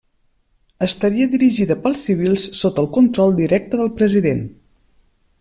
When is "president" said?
4.01-4.43